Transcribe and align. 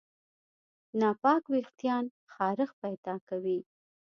ناپاک 0.99 1.43
وېښتيان 1.51 2.05
خارښت 2.33 2.75
پیدا 2.83 3.15
کوي. 3.29 3.59